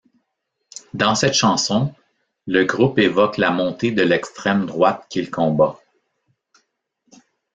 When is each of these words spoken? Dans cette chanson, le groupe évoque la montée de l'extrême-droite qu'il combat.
Dans 0.95 1.13
cette 1.13 1.35
chanson, 1.35 1.93
le 2.47 2.63
groupe 2.65 2.97
évoque 2.97 3.37
la 3.37 3.51
montée 3.51 3.91
de 3.91 4.01
l'extrême-droite 4.01 5.05
qu'il 5.11 5.29
combat. 5.29 5.77